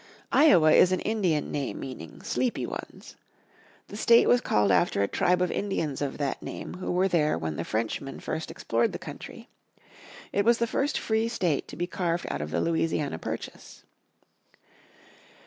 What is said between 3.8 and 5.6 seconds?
The state was called after a tribe of